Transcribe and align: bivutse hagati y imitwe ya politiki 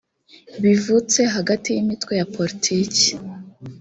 bivutse 0.63 1.19
hagati 1.35 1.67
y 1.71 1.79
imitwe 1.83 2.13
ya 2.19 2.25
politiki 2.35 3.05